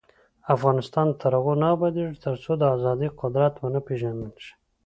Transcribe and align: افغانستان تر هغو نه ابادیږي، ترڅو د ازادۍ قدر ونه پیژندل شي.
افغانستان 0.55 1.07
تر 1.21 1.31
هغو 1.37 1.53
نه 1.61 1.67
ابادیږي، 1.75 2.21
ترڅو 2.25 2.51
د 2.57 2.63
ازادۍ 2.75 3.09
قدر 3.19 3.49
ونه 3.63 3.79
پیژندل 3.87 4.33
شي. 4.45 4.53